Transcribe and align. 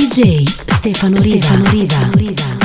DJ 0.00 0.42
Stefano 0.46 1.20
Riva. 1.20 1.46
Stefano 1.46 1.70
Riva. 2.14 2.59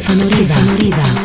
Stefano 0.00 0.22
Riva. 0.28 0.54
Stefano 0.54 0.76
Riva. 0.76 1.19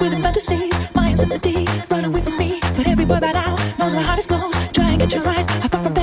with 0.00 0.10
the 0.10 0.20
fantasies, 0.20 0.76
my 0.94 1.10
insensitivity 1.10 1.66
run 1.90 2.04
away 2.04 2.22
from 2.22 2.36
me. 2.38 2.60
But 2.76 2.86
every 2.86 3.04
boy 3.04 3.20
by 3.20 3.32
now 3.32 3.56
knows 3.78 3.94
my 3.94 4.02
heart 4.02 4.18
is 4.18 4.26
closed. 4.26 4.74
Try 4.74 4.90
and 4.90 5.00
get 5.00 5.14
your 5.14 5.26
eyes, 5.26 5.46
I 5.48 5.68
far 5.68 5.82
from 5.82 5.97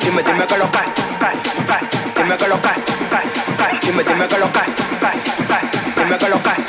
dime, 0.00 0.22
dime 0.22 0.46
que 0.46 0.56
lo 0.56 0.70
cae, 0.70 0.88
dime 2.16 2.36
que 2.36 2.48
lo 2.48 2.60
cae, 2.62 2.74
dime, 3.82 4.04
dime 4.04 4.28
que 4.28 4.38
lo 4.38 4.52
cae, 4.52 4.66
dime 5.96 6.18
que 6.18 6.28
lo 6.28 6.42
cae, 6.42 6.64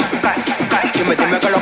dime, 0.93 1.15
dime 1.15 1.39
que 1.39 1.49
lo 1.49 1.60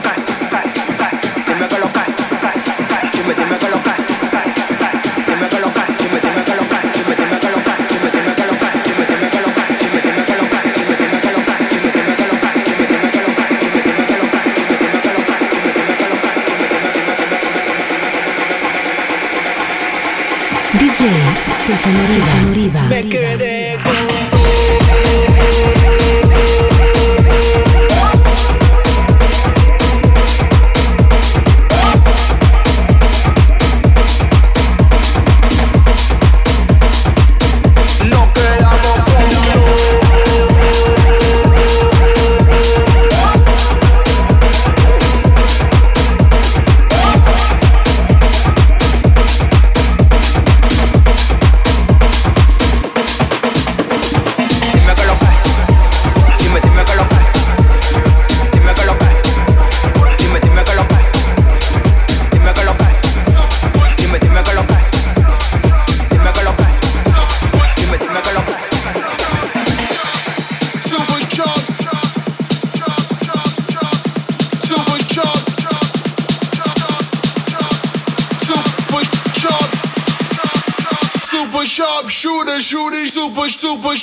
Me 22.89 23.09
quedé 23.09 23.58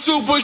super 0.07 0.36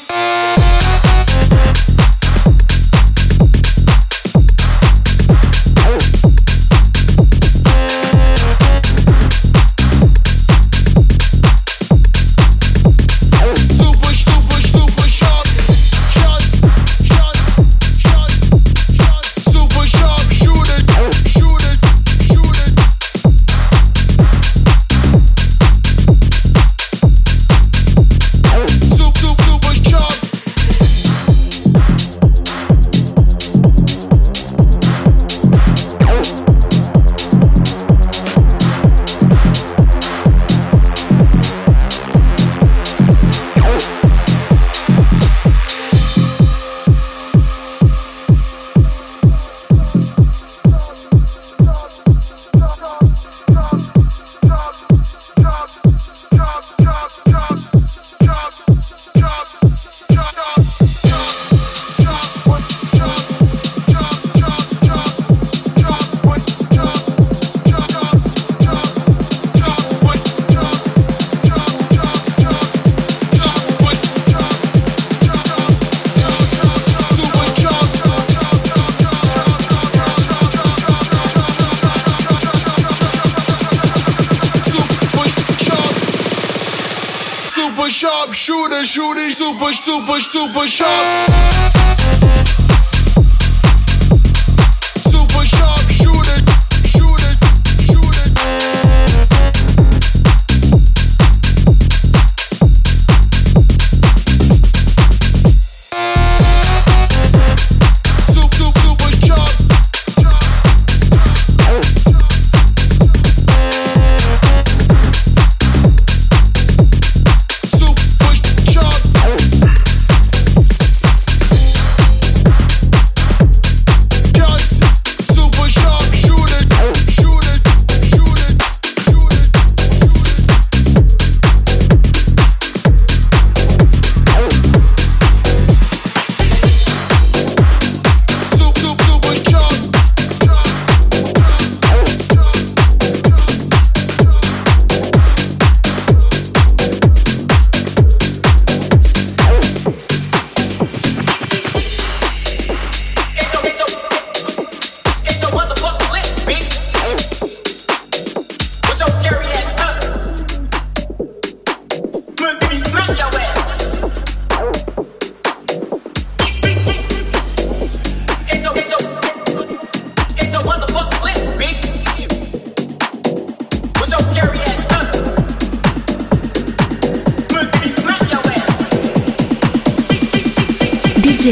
DJ 181.43 181.51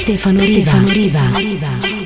Stefano 0.00 0.40
Riva. 0.40 0.70
Stefano 0.70 0.88
Riva. 0.88 1.97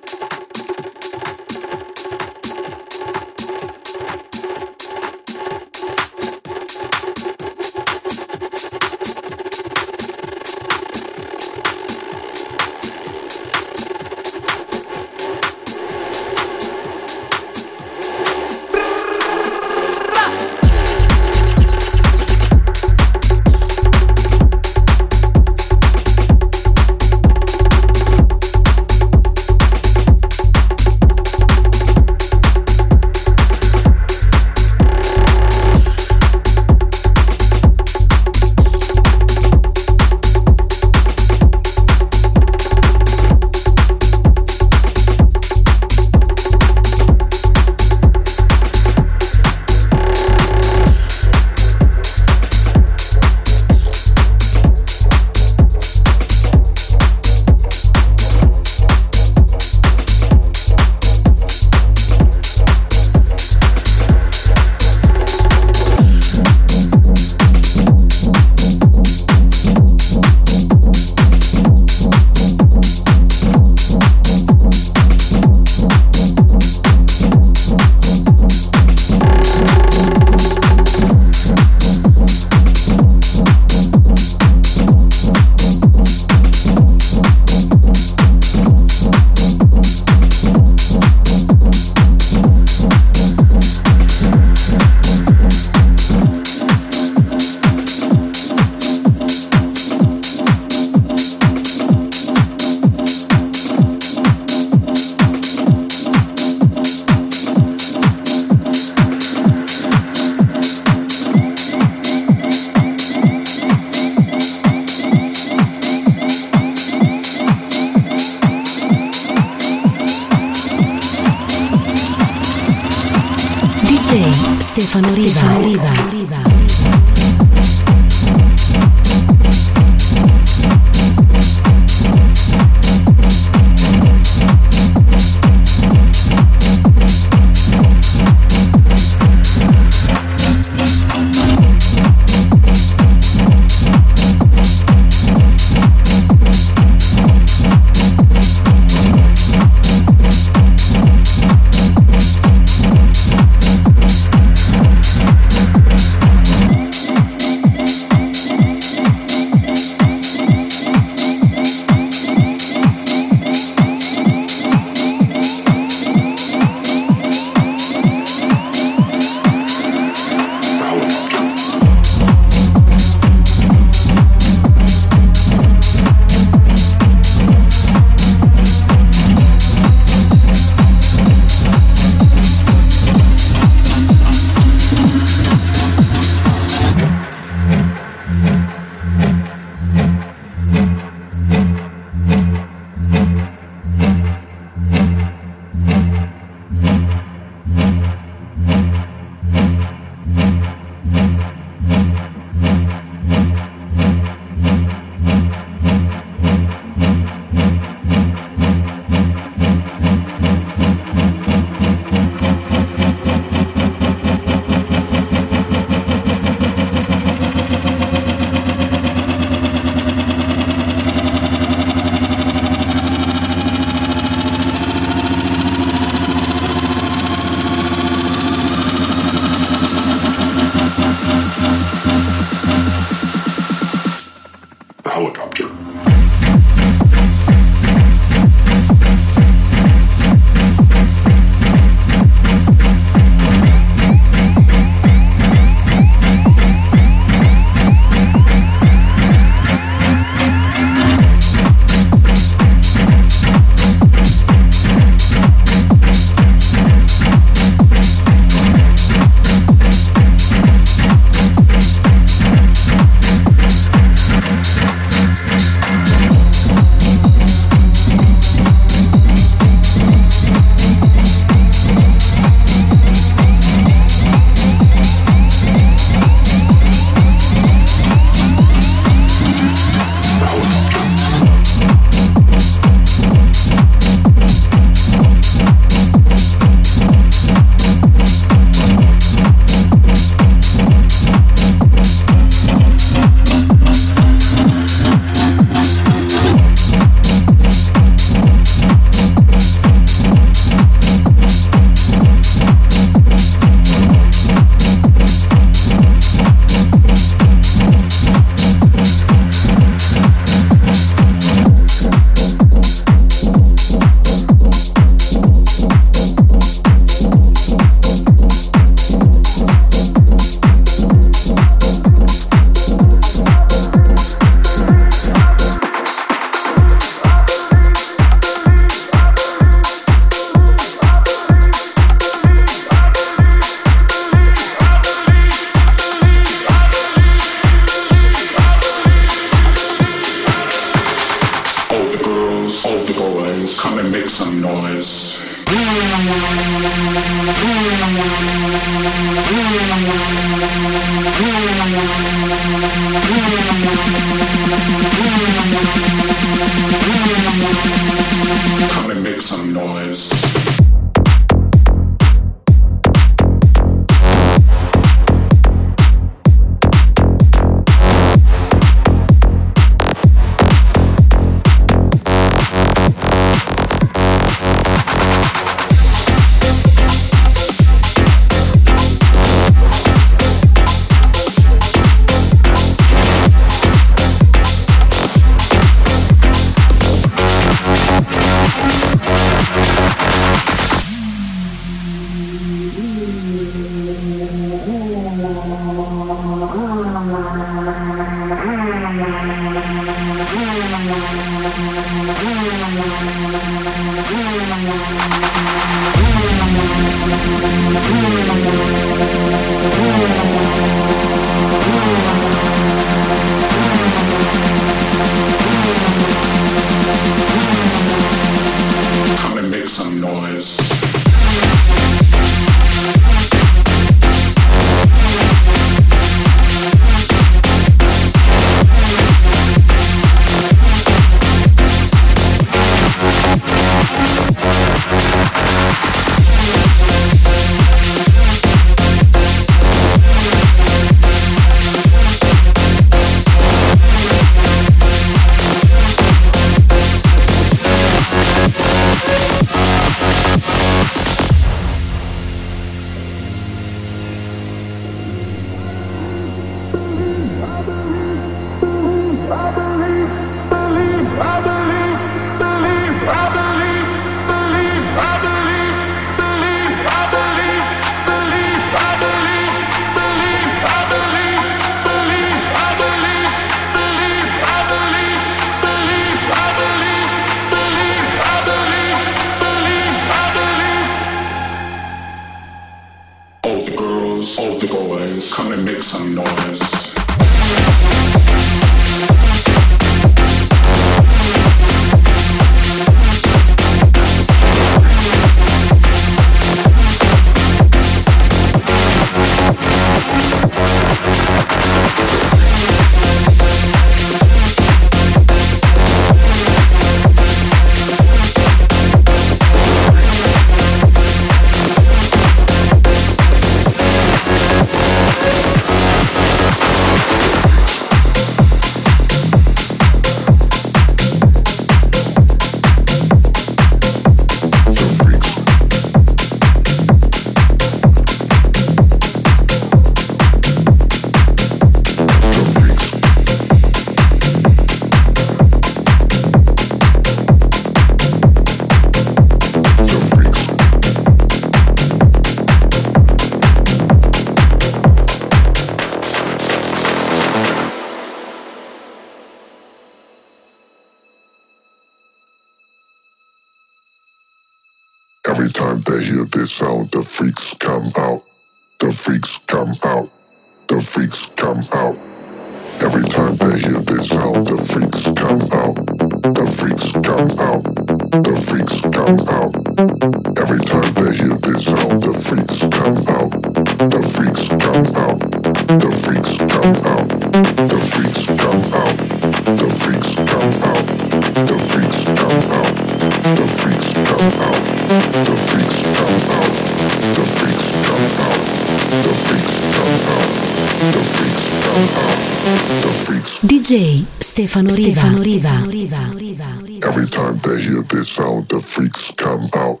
DJ 592.74 594.24
Stefano 594.40 594.92
Riva. 594.92 595.20
Stefano 595.20 595.42
Riva. 595.42 597.06
Every 597.06 597.26
time 597.28 597.58
they 597.58 597.80
hear 597.80 598.02
this 598.02 598.30
sound, 598.30 598.68
the 598.68 598.80
freaks 598.80 599.30
come 599.36 599.68
out. 599.74 600.00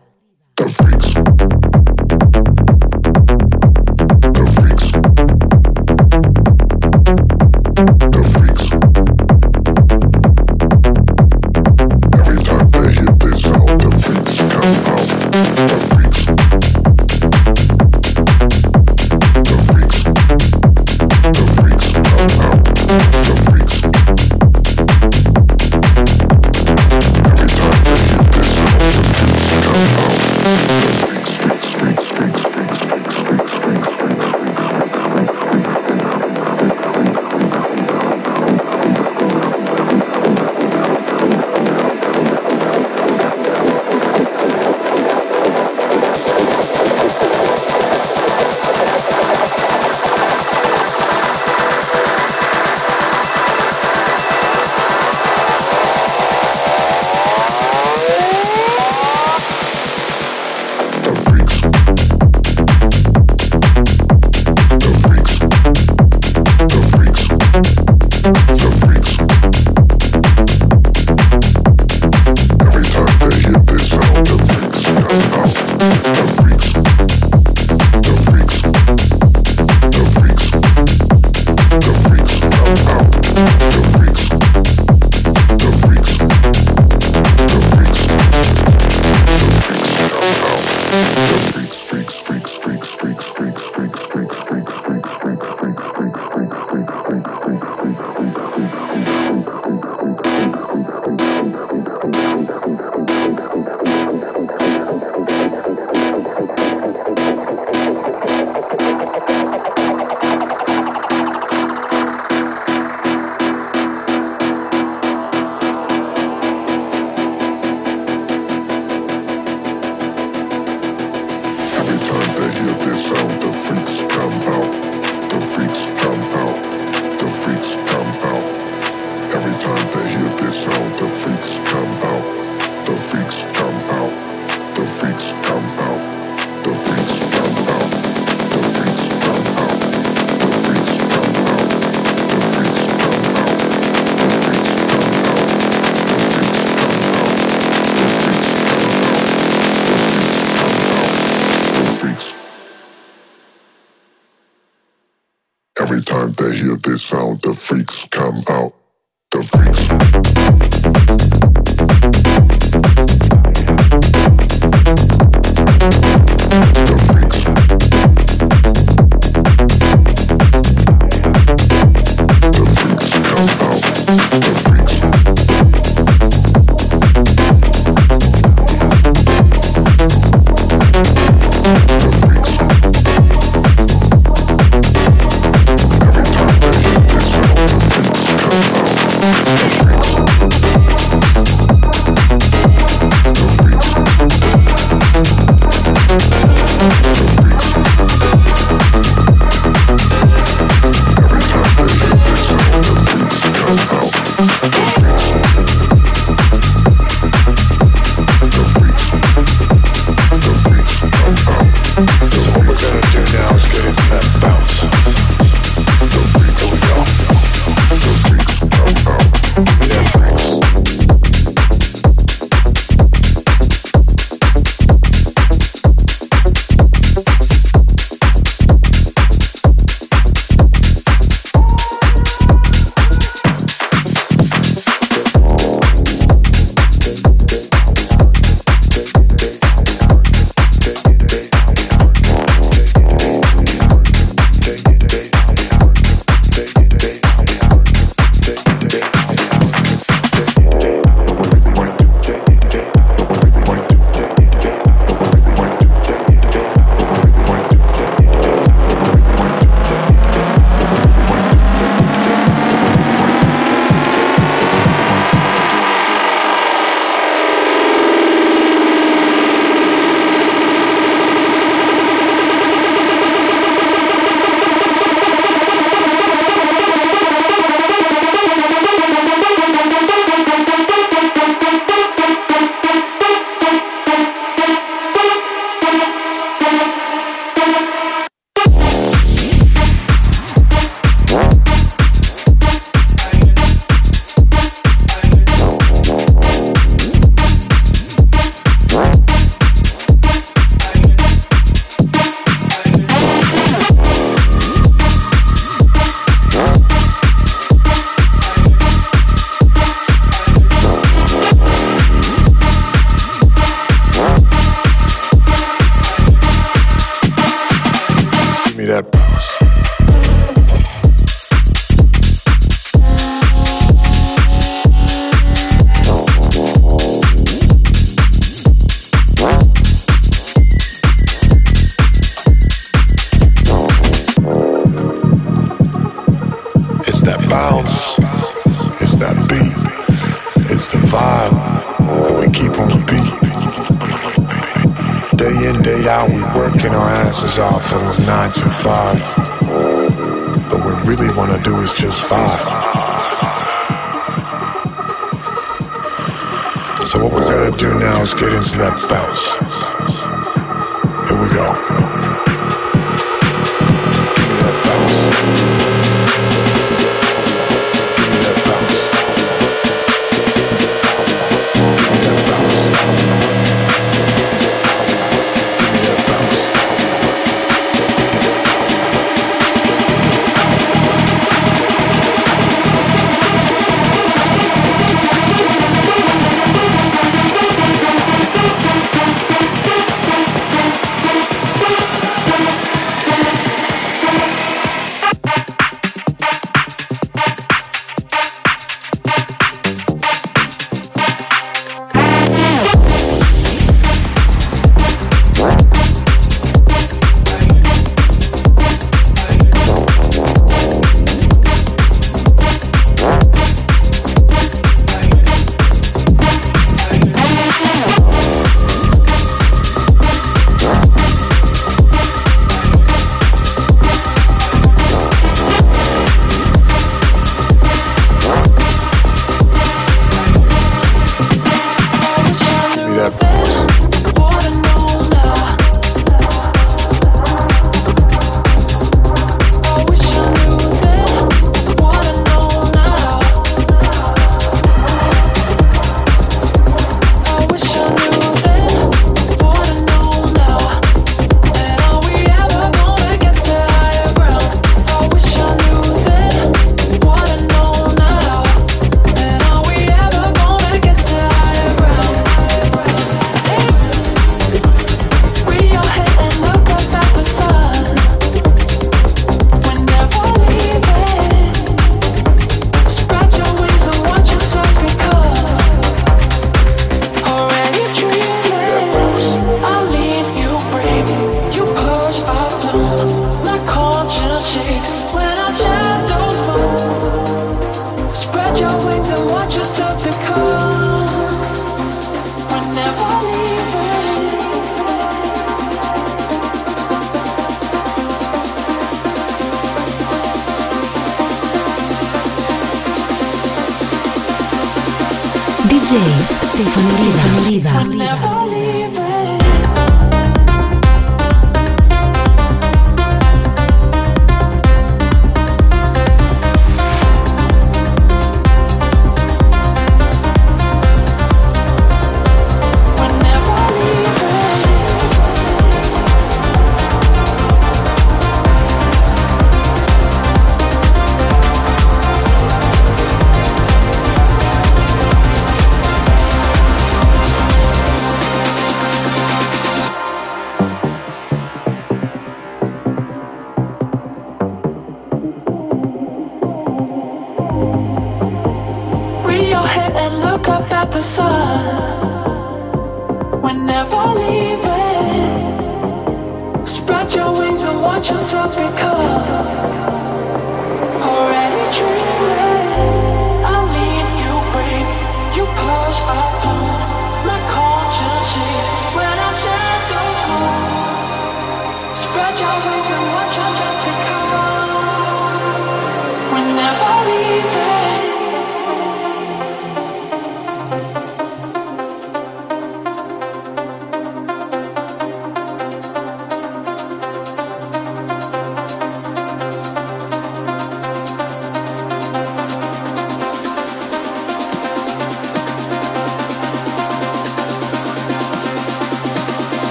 The 0.56 0.68
freaks. 0.68 1.63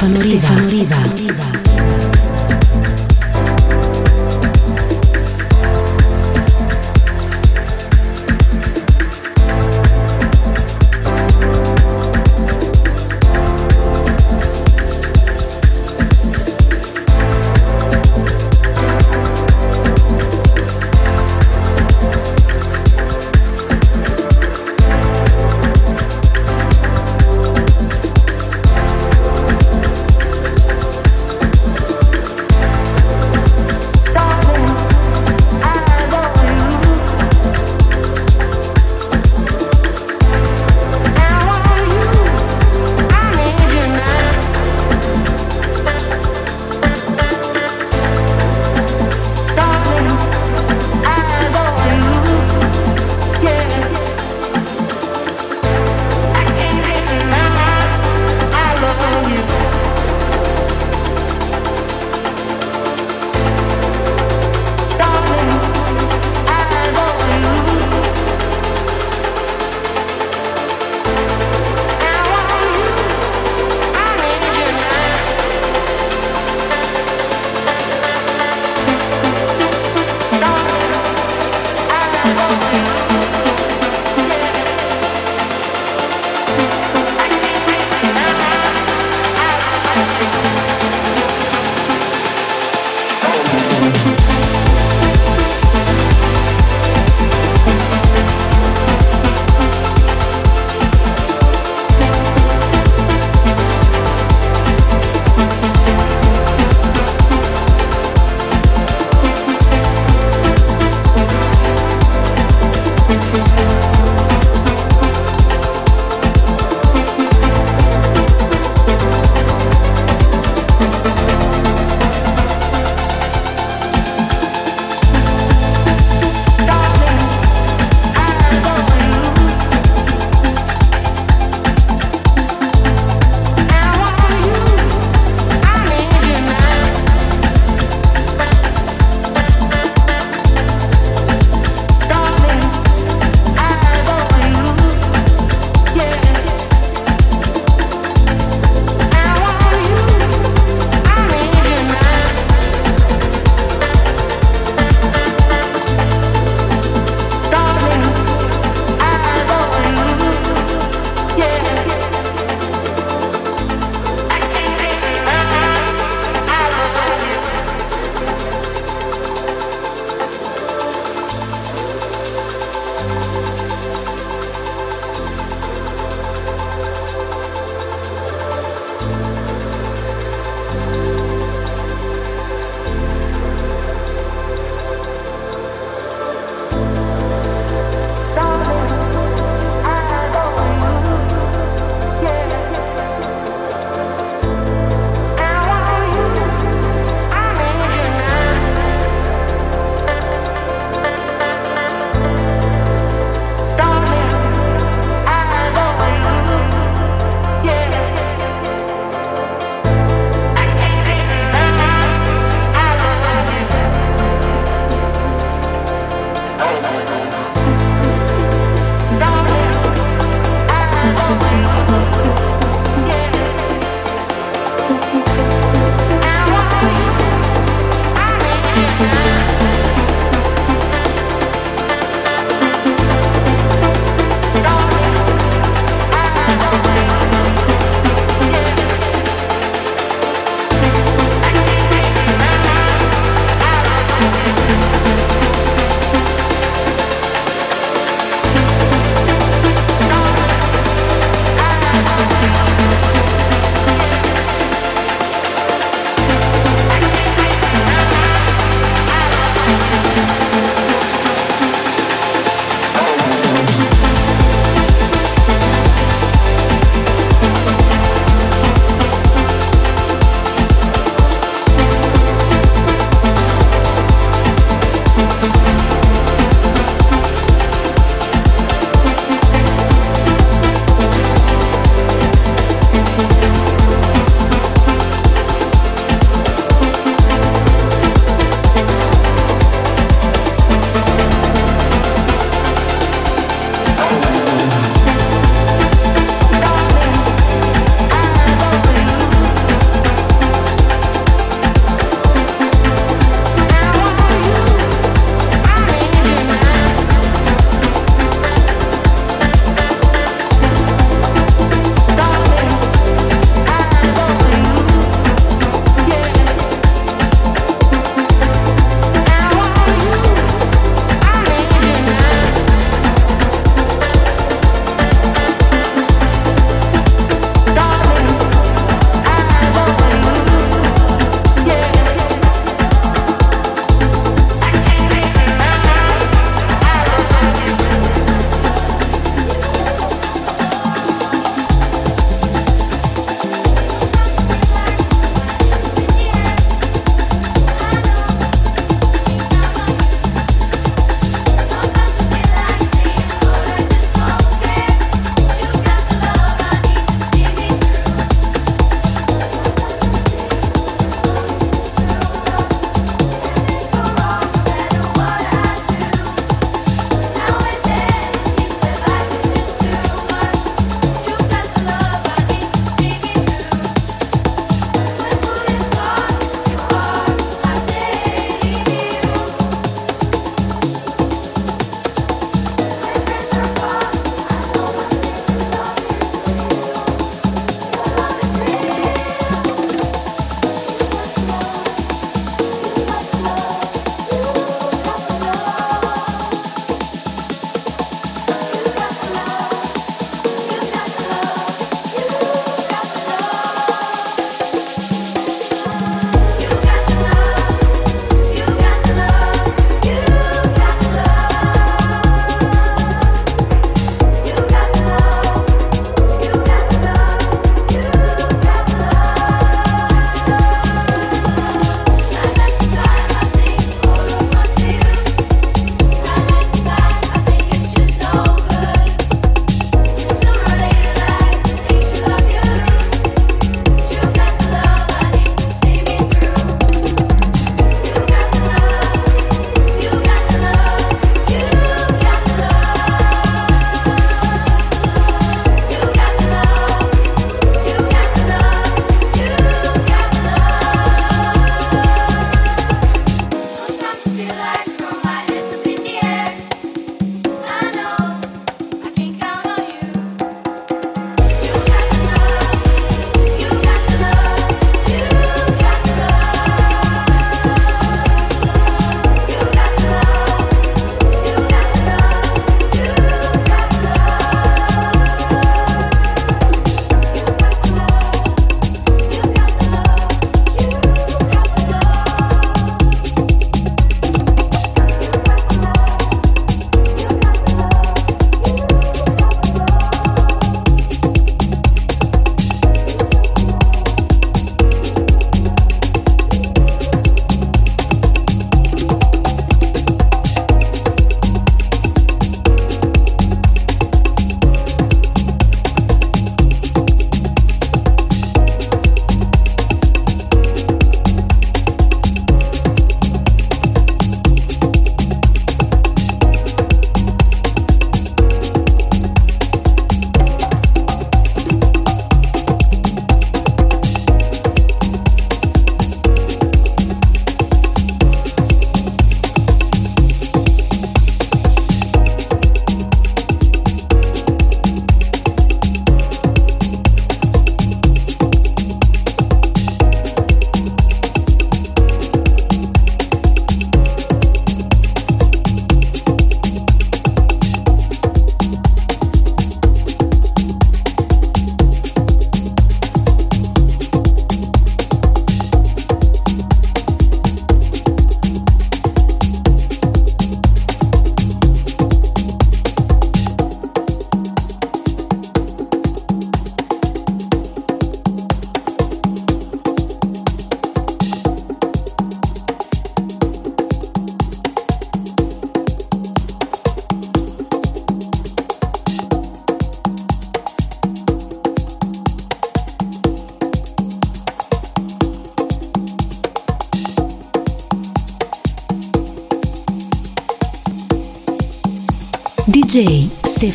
Stefano 0.00 0.18
Riva. 0.22 0.46
Stefano 0.46 0.68
Riva. 0.70 0.96
DJ 0.96 1.10
Stefano 1.10 1.14
Riva. 1.14 1.49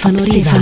Stefano 0.06 0.24
Riva. 0.24 0.55